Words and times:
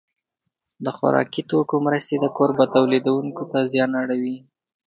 د 0.85 0.87
خوراکي 0.97 1.41
توکو 1.49 1.75
مرستې 1.87 2.15
د 2.19 2.25
کوربه 2.37 2.65
تولیدوونکو 2.75 3.43
ته 3.51 3.59
زیان 3.71 3.91
اړوي. 4.01 4.37